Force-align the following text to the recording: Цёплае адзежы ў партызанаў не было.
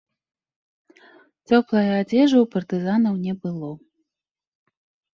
Цёплае 1.47 1.85
адзежы 2.01 2.37
ў 2.41 2.45
партызанаў 2.57 3.13
не 3.29 3.33
было. 3.47 3.71